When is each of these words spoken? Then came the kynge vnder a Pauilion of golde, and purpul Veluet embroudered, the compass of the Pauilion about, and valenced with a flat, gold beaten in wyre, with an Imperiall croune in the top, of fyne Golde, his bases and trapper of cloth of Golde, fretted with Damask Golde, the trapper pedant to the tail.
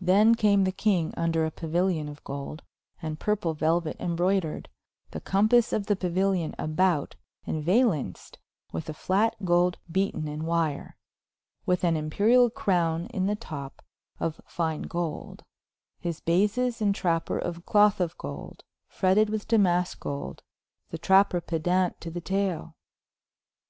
Then 0.00 0.34
came 0.34 0.64
the 0.64 0.72
kynge 0.72 1.12
vnder 1.14 1.46
a 1.46 1.50
Pauilion 1.50 2.08
of 2.08 2.24
golde, 2.24 2.62
and 3.02 3.20
purpul 3.20 3.54
Veluet 3.54 4.00
embroudered, 4.00 4.70
the 5.10 5.20
compass 5.20 5.74
of 5.74 5.88
the 5.88 5.94
Pauilion 5.94 6.54
about, 6.58 7.16
and 7.46 7.62
valenced 7.62 8.38
with 8.72 8.88
a 8.88 8.94
flat, 8.94 9.36
gold 9.44 9.76
beaten 9.92 10.26
in 10.26 10.44
wyre, 10.46 10.94
with 11.66 11.84
an 11.84 11.96
Imperiall 11.96 12.50
croune 12.50 13.08
in 13.10 13.26
the 13.26 13.36
top, 13.36 13.82
of 14.18 14.40
fyne 14.46 14.84
Golde, 14.88 15.44
his 16.00 16.20
bases 16.20 16.80
and 16.80 16.94
trapper 16.94 17.38
of 17.38 17.66
cloth 17.66 18.00
of 18.00 18.16
Golde, 18.16 18.64
fretted 18.88 19.28
with 19.28 19.46
Damask 19.48 20.00
Golde, 20.00 20.42
the 20.88 20.96
trapper 20.96 21.42
pedant 21.42 22.00
to 22.00 22.10
the 22.10 22.22
tail. 22.22 22.74